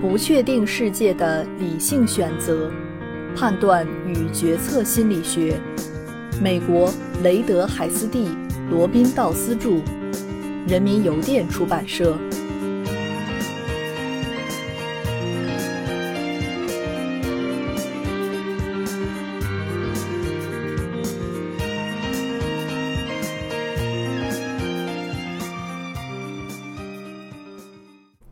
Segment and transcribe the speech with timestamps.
[0.00, 2.70] 不确定世界的理性选择、
[3.36, 5.60] 判断与决策心理学，
[6.40, 6.90] 美国
[7.22, 8.30] 雷德海斯蒂
[8.70, 9.82] 罗宾道斯著，
[10.66, 12.16] 人民邮电出版社。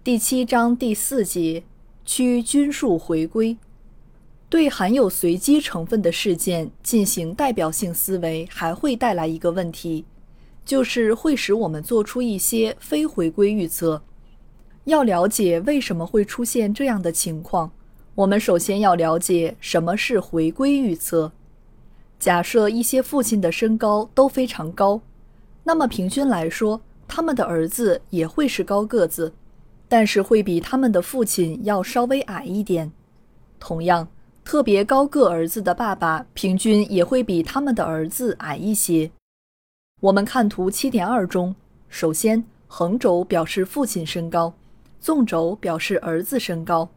[0.09, 1.63] 第七章第四节，
[2.03, 3.59] 趋均数回归。
[4.49, 10.07] 对含有随机成分的事件进行代表性思维，还会带来一个问题，
[10.65, 14.03] 就是会使我们做出一些非回归预测。
[14.85, 17.71] 要了解为什么会出现这样的情况，
[18.15, 21.31] 我们首先要了解什么是回归预测。
[22.19, 25.03] 假设一些父亲的身高都非常高，
[25.65, 29.35] 那么平均来说，他们的儿子也会是高个子。
[29.89, 32.93] 但是会比他们的父亲要稍微矮一点。
[33.59, 34.07] 同样，
[34.45, 39.11] 特别高个儿子的爸爸平均也会比他们的儿子矮一些。
[40.01, 41.55] 我们看图七点二中，
[41.89, 44.55] 首先横轴表示父亲身高，
[45.01, 46.89] 纵轴表示儿子身高，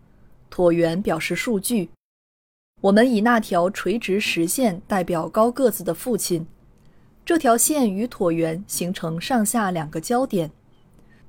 [0.53, 1.89] 椭圆表示数据。
[2.81, 6.45] 我们以那条垂直实线代表高个子的父亲，
[7.23, 10.52] 这条线与椭圆形成上下两个交点。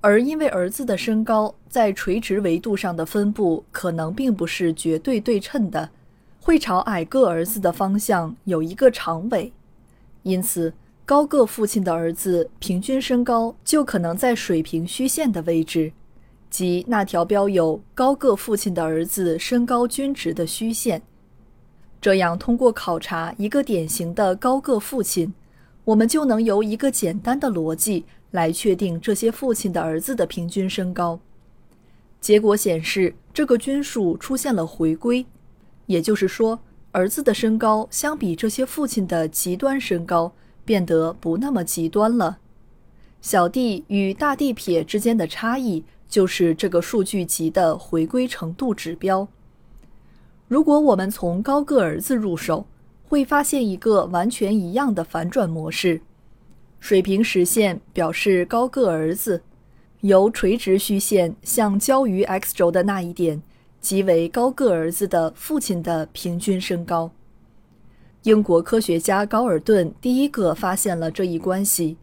[0.03, 5.89] 而因为儿子的身高在垂直维度上的分布可能并不是绝对对称的，
[6.41, 9.53] 会朝矮个儿子的方向有一个长尾，
[10.25, 10.75] 因此
[11.07, 15.93] 高个父亲的儿子平均身高就可能在水平虚线的位置，
[16.51, 21.01] 即那条标有高个父亲的儿子身高均值的虚线。
[22.01, 25.33] 这样，通过考察一个典型的高个父亲，
[25.85, 28.05] 我们就能由一个简单的逻辑。
[28.33, 31.21] 来确定这些父亲的儿子的平均身高，
[32.21, 35.25] 结果显示这个均数出现了回归，
[35.87, 36.59] 也就是说，
[36.91, 40.33] 儿子的身高相比这些父亲的极端身高
[40.65, 42.39] 变得不那么极端了。
[43.21, 49.29] 小地与大地撇之间的差异就是这个数据集的回归程度指标。
[50.49, 52.67] 如果我们从高个儿子入手，
[53.09, 56.01] 会发现一个完全一样的反转模式。
[56.83, 59.41] 水平实线表示高个儿子，
[60.01, 63.41] 由垂直虚线向交于 x 轴的那一点，
[63.81, 67.13] 即为高个儿子的父亲的平均身高。
[68.25, 71.97] 英国科学家高尔顿第一个发现了这一关系，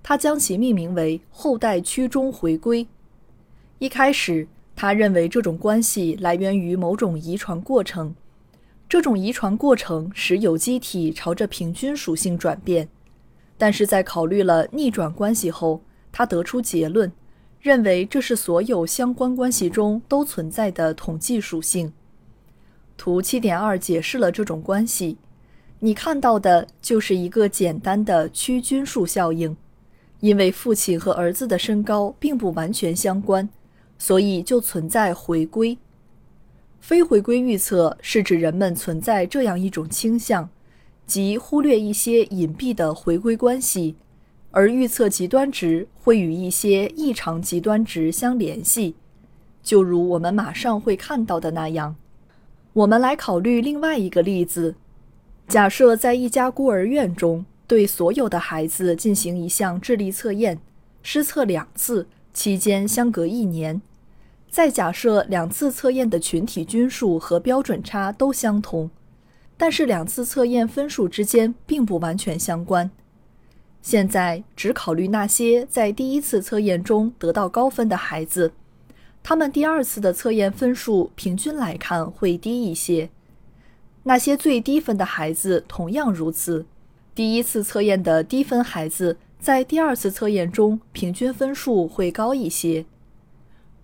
[0.00, 2.86] 他将其命名为后代趋中回归。
[3.80, 4.46] 一开始，
[4.76, 8.14] 他认为这种关系来源于某种遗传过程，
[8.88, 12.88] 这种遗传过程使有机体朝着平均属性转变。
[13.60, 17.12] 但是在考虑了逆转关系后，他得出结论，
[17.60, 21.92] 认为这是所有相关关系中都存在的统计属性。
[22.96, 25.18] 图七点二解释了这种关系，
[25.80, 29.54] 你看到的就是一个简单的趋均数效应。
[30.20, 33.46] 因为父亲和儿子的身高并不完全相关，
[33.98, 35.76] 所以就存在回归。
[36.80, 40.48] 非回归预测是指人们存在这样一种倾向。
[41.10, 43.96] 即忽略一些隐蔽的回归关系，
[44.52, 48.94] 而预测极端值会与一些异常极端值相联系，
[49.60, 51.96] 就如我们马上会看到的那样。
[52.74, 54.76] 我们来考虑另外一个例子：
[55.48, 60.60] 假设在一家孤儿院中，对所有的孩子进行一项智力测验，
[61.02, 63.82] 施测两次，期间相隔一年。
[64.48, 68.88] 再假设两次测验的群体均数和标准差都相同。
[69.60, 72.90] 但是两次测验分数之间并不完全相关。
[73.82, 78.54] 现在只考虑那些在第一次测验中得到高分的孩子，
[79.22, 83.10] 他们第二次的测验分数平均来看会低一些。
[84.04, 86.64] 那些最低分的孩子同样如此。
[87.14, 92.86] 第一次测验的低分孩子在第二次测验中平均分数会高一些。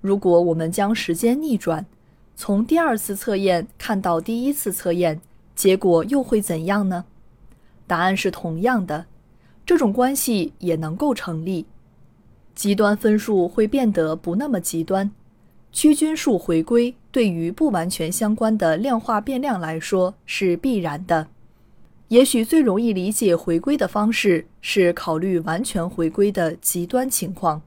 [0.01, 1.85] 如果我们将时间逆转，
[2.35, 5.21] 从第二次测验看到第一次测验。
[5.57, 7.07] 结果又会怎样呢？
[7.87, 9.07] 答案是同样的，
[9.65, 11.67] 这种关系也能够成立。
[12.55, 15.11] 极端分数会变得不那么极端，
[15.73, 21.29] 趋均数回归对于不完全相关的量化变量来说是必然的。
[22.09, 27.63] 也许最容易理解回归的方式是考虑完全回归的极端情况：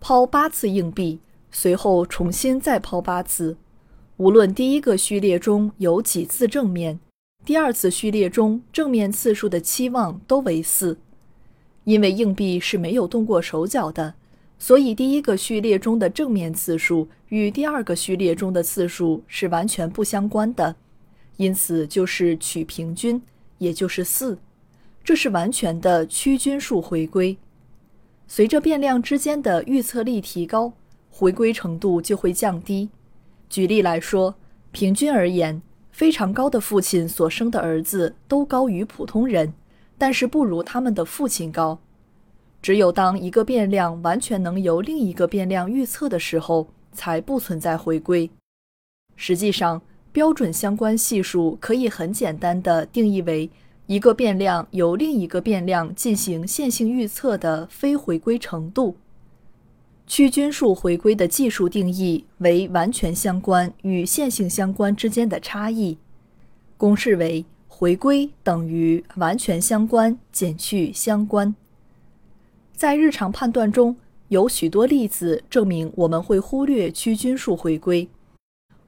[0.00, 3.56] 抛八次硬币，随后重新再抛八次，
[4.16, 6.98] 无论第一个序列中有几次正面。
[7.44, 10.96] 第二次序列中正面次数的期望都为四，
[11.84, 14.14] 因为硬币是没有动过手脚的，
[14.58, 20.76] 所以第一个序列中的正面次数与第二个序列中的次数是完全不相关的，
[21.36, 23.20] 因此就是取平均，
[23.58, 24.38] 也就是四。
[25.02, 27.36] 这是完全的趋均数回归。
[28.28, 30.72] 随着变量之间的预测力提高，
[31.10, 32.88] 回归程度就会降低。
[33.50, 34.36] 举例来说，
[34.70, 35.60] 平均而言，
[35.92, 39.52] 非常高的父亲所生的儿子都高于普通人，
[39.96, 41.78] 但是不如他们的父亲高。
[42.60, 48.30] 只有当一个变量完全能由另一个变量预测的时候，才不存在回归。
[49.16, 53.50] 实际上，标准相关系数可以很简单的定义为
[53.86, 58.96] 一个变量由另一个变量进行线性预测的非回归程度。
[60.14, 65.96] 区均数回归的技术定义为完全相关与线性相关之间的差异。
[66.76, 71.54] 公式为回归等于完全相关减去相关。
[72.74, 73.96] 在日常判断中，
[74.28, 78.06] 有许多例子证明我们会忽略区均数回归。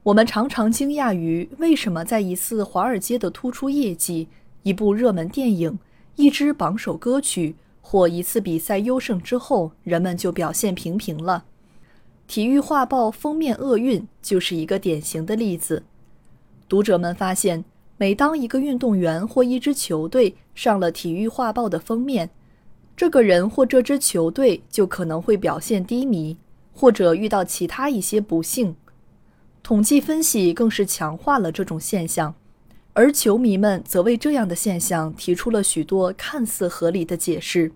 [0.02, 4.28] 我们常常惊讶于为什么在一次华尔街的突出业绩、
[4.62, 5.78] 一部热门电影、
[6.16, 7.54] 一支榜首歌曲
[7.86, 11.44] 或一次比赛优胜之后，人们就表现平平了。
[12.26, 15.84] 体育画报封面厄运就是一个典型的例子。
[16.66, 17.62] 读者们发现，
[17.98, 22.30] 每当一个运动员或一支球队上了体育画报的封面，
[22.96, 26.38] 这个人或这支球队就可能会表现低迷，
[26.72, 28.74] 或者遇到其他一些不幸。
[29.62, 32.34] 统计分析更是强化了这种现象，
[32.94, 37.72] 而球迷们则为这样的现象提出了许多看似合理的解释：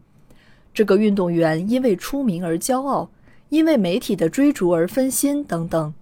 [0.72, 3.10] 这个运动员因为出名而骄傲，
[3.48, 5.92] 因为媒体的追逐而分心等等。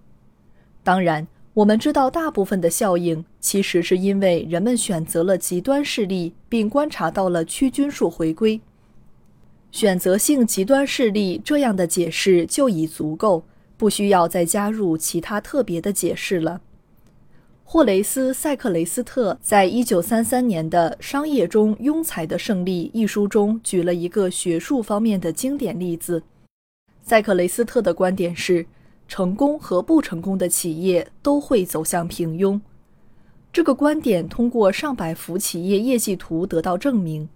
[0.83, 8.61] 当然，我们知道大部分的效应其实是因为人们选择了极端事例，并观察到了趋均数回归。
[9.71, 13.43] 选择性极端事例这样的解释就已足够，
[13.77, 16.61] 不需要再加入其他特别的解释了。
[17.69, 26.23] 霍雷斯·塞克雷斯特在一九三三年的《商业中庸才的胜利》一书中举了一个学术方面的经典例子。
[27.01, 28.65] 塞克雷斯特的观点是，
[29.05, 32.57] 成功和不成功的企业都会走向平庸。
[33.51, 37.27] 这个观点通过上百幅企业业绩图得到证明。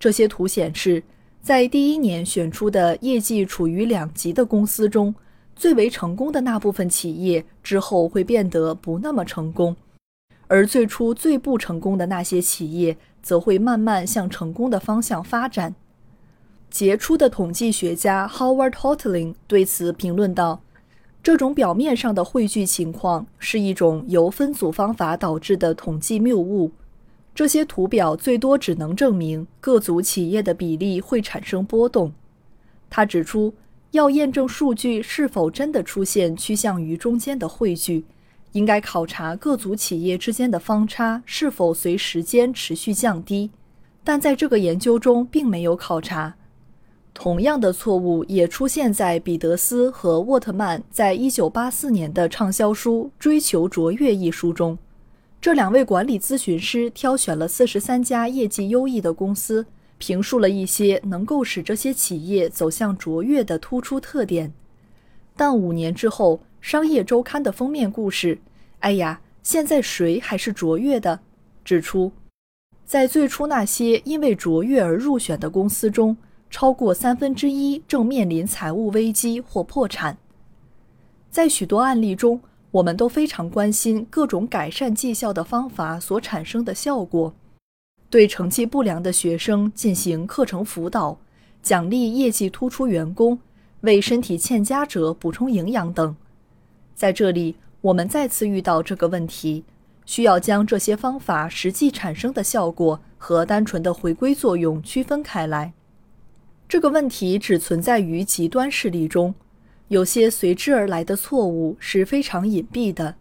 [0.00, 1.02] 这些图显示。
[1.40, 5.14] 在第一年选出的业绩处于两极的公司中，
[5.58, 9.74] 最为成功的那部分企业之后会变得不那么成功，
[10.46, 15.74] 而最初最不成功的那些企业则会慢慢向成功的方向发展。
[16.70, 20.60] 杰出的统计学家 Howard Hotling 对此评论道
[21.24, 26.70] ：“这种表面上的汇聚情况是一种由分组方法导致的统计谬误。”
[27.34, 32.12] 这些图表最多只能证明各组企业的比例会产生波动。
[32.90, 33.54] 他指出，
[33.92, 38.04] 要验证数据是否真的出现趋向于中间的汇聚，
[38.52, 43.50] 应该考察各组企业之间的方差是否随时间持续降低。
[44.04, 46.34] 但在这个研究中并没有考察。
[47.14, 54.78] 同样的错误也出现在彼得斯和沃特曼在1984年的畅销书《追求卓越》一书中。
[55.40, 59.66] 这两位管理咨询师挑选了四十三家业绩优异的公司，
[59.98, 64.52] 评述了一些能够使这些企业走向卓越的突出特点。
[65.36, 68.38] 但五年之后，《商业周刊》的封面故事
[68.80, 71.20] “哎呀，现在谁还是卓越的？”
[71.64, 72.12] 指出，
[72.84, 76.16] 在最初那些因为卓越而入选的公司中，
[76.48, 80.16] 超过三分之一正面临财务危机或破产。
[81.30, 82.40] 在许多案例中。
[82.70, 87.32] 我们都非常关心各种改善绩效的方法所产生的效果，
[88.10, 91.18] 对成绩不良的学生进行课程辅导，
[91.62, 93.38] 奖励业绩突出员工，
[93.82, 96.16] 为身体欠佳者补充营养等。
[96.94, 99.64] 在这里，我们再次遇到这个问题，
[100.06, 105.72] 需要将这些方法实际产生的效果和单纯的回归作用区分开来。
[106.66, 109.34] 这个问题只存在于极端事例中。
[109.88, 113.14] 有些随之而来的错误是非常隐蔽的，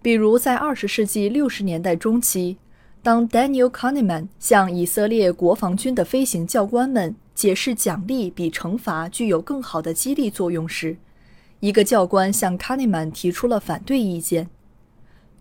[0.00, 2.56] 比如在二十世纪六十年代中期，
[3.02, 10.96] 当 Daniel Kahneman 向以色列国防军的飞行教官们解释奖励比惩罚具有更好的激励作用时，
[11.58, 14.48] 一个教官向 Kahneman 提出了反对意见：“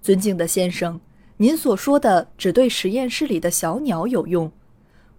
[0.01, 0.99] 尊敬的先生，
[1.37, 4.51] 您所说的只对实验室里的小鸟有用。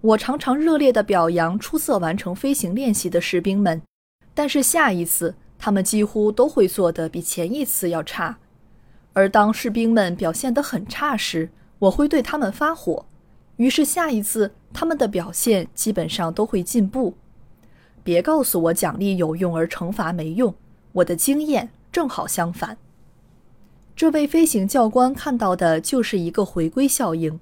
[0.00, 3.80] 我常常热烈地表扬出色完成飞行练习的士兵们。”
[4.34, 8.38] 但是下一次，他们几乎都会做得比前一次要差。
[9.12, 11.50] 而当士兵们表现得很差时，
[11.82, 13.04] 我会对他们发火。
[13.56, 17.14] 于是下一次，他们的表现基本上都会进步。
[18.04, 20.54] 别告诉我奖励有用而惩罚没用，
[20.92, 22.76] 我的经验正好相反。
[23.96, 27.38] 这位飞行教官看到的就是一个回归效应。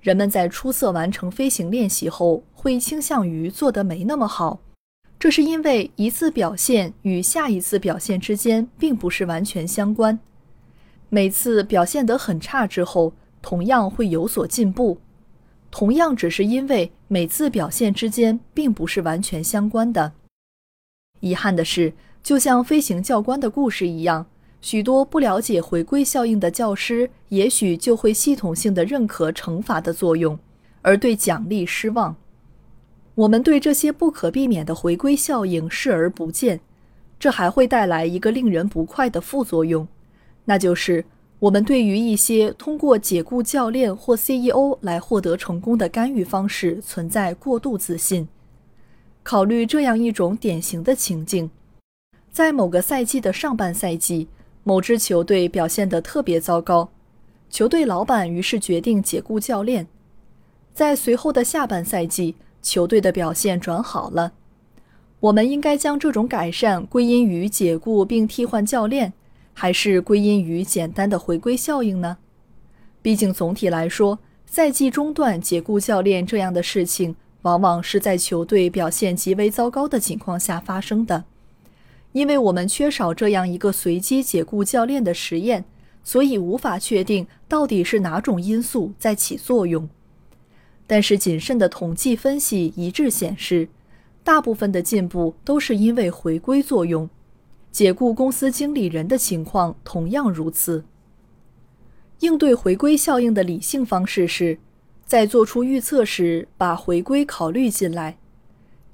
[0.00, 4.60] 人们在出色完成飞行练习后，会倾向于做得没那么好，
[5.18, 10.18] 这是因为一次表现与下一次表现之间并不是完全相关。
[11.08, 14.98] 每次表现得很差之后，同样会有所进步，
[15.70, 20.12] 同样只是因为每次表现之间并不是完全相关的。
[21.20, 21.92] 遗憾的是，
[22.22, 24.26] 就像飞行教官的故事一样。
[24.60, 30.36] 许多不了解回归效应的教师，也许就会系统性的认可惩罚的作用，
[30.82, 32.16] 而对奖励失望。
[33.14, 36.60] 我们对这些不可避免的回归效应视而不见，
[37.20, 39.86] 这还会带来一个令人不快的副作用，
[40.44, 41.04] 那就是
[41.40, 48.28] 我们对于一些通过解雇教练或 CEO 来获得成功的干预方式存在过度自信。
[49.22, 51.50] 考虑这样一种典型的情境，
[52.32, 54.28] 在某个赛季的上半赛季。
[54.64, 56.90] 某支球队表现得特别糟糕，
[57.48, 59.86] 球队老板于是决定解雇教练。
[60.74, 64.34] 在随后的下半赛季，球队的表现转好了。
[65.20, 69.14] 我们应该将这种改善归因于解雇并替换教练，
[69.60, 72.18] 还是归因于简单的回归效应呢？
[73.02, 81.24] 毕竟总体来说，赛季中段解雇教练这样的事情，往往是在球队表现极为糟糕的情况下发生的。
[82.12, 85.64] 因为我们缺少这样一个随机解雇教练的实验，
[86.04, 89.88] 所以无法确定到底是哪种因素在起作用。
[90.86, 93.68] 但是谨慎的统计分析一致显示，
[94.22, 97.10] 大部分的进步都是因为回归作用。
[97.78, 100.84] 解雇公司经理人的情况同样如此。
[102.18, 104.58] 应对回归效应的理性方式是，
[105.06, 108.18] 在做出预测时把回归考虑进来。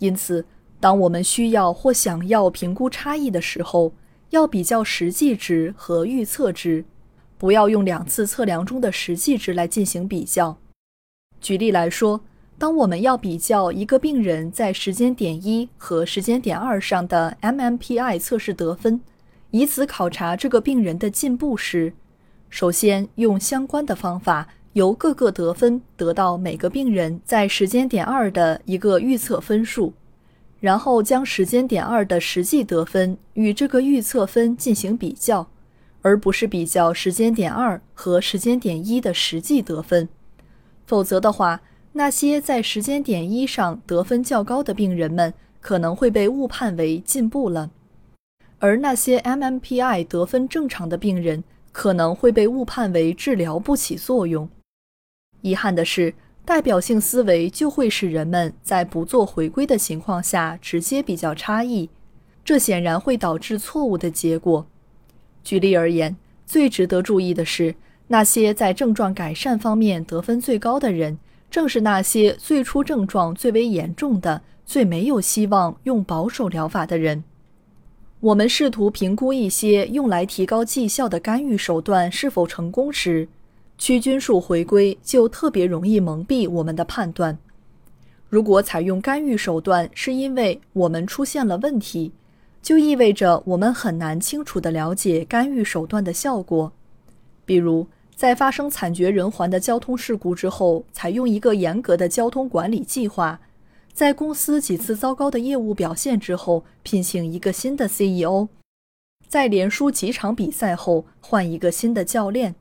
[0.01, 0.45] 因此。
[0.81, 3.95] 当我们需要或想要评估差异的时候，
[4.29, 6.85] 要比较实际值和预测值，
[7.39, 10.59] 不要用两次测量中的实际值来进行比较。
[11.41, 12.21] 举例来说，
[12.57, 19.01] 当我们要比较一个病人在时间点一和时间点二上的 MMPI 测试得分，
[19.51, 21.93] 以此考察这个病人的进步时，
[22.49, 29.93] 首先用相关的方法，由各个得分得到每个病人在时间点二的一个预测分数。
[30.61, 35.47] 然后将时间点二的实际得分与这个预测分进行比较，
[36.01, 40.09] 而不是比较时间点二和时间点一的实际得分。
[40.87, 41.61] 否则的话，
[41.95, 47.71] 那些在时间点一上得分较高的病人们可能会被误判为进步了，
[48.59, 54.49] 而那些 MMPI 得分正常的病人可能会被误判为治疗不起作用。
[55.41, 56.15] 遗憾的是。
[56.47, 61.89] 代表性思维就会使人们在不做回归的情况下直接比较差异，
[62.45, 64.67] 这显然会导致错误的结果。
[65.43, 67.75] 举例而言，最值得注意的是，
[68.09, 71.19] 那些在症状改善方面得分最高的人，
[71.55, 77.23] 正是那些最初症状最为严重的、最没有希望用保守疗法的人。
[78.19, 83.29] 我们试图评估一些用来提高绩效的干预手段是否成功时。
[83.79, 87.39] 区均数回归就特别容易蒙蔽我们的判断。
[88.29, 92.11] 如果采用干预手段是因为我们出现了问题，
[92.61, 96.73] 就意味着我们很难清楚地了解干预手段的效果。
[97.45, 103.39] 比如，在发生惨绝人寰的交通事故之后，采用一个严格的交通管理计划；
[103.93, 108.49] 在公司几次糟糕的业务表现之后，聘请一个新的 CEO；
[109.27, 112.55] 在连输几场比赛后，换一个新的教练。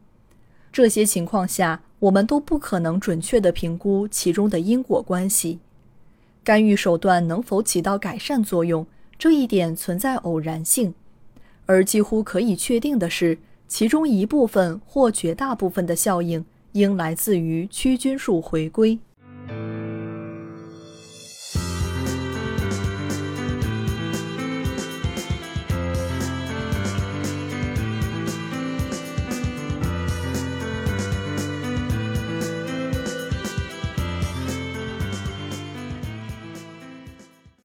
[0.72, 5.60] 这些情况下，我们都不可能准确地评估其中的因果关系。
[6.44, 8.86] 干预手段能否起到改善作用，
[9.20, 10.96] 这一点存在偶然性。
[11.68, 13.38] 而几乎可以确定的是，
[13.74, 19.00] 其中一部分或绝大部分的效应应来自于区均数回归。